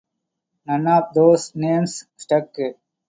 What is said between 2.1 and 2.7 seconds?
stuck.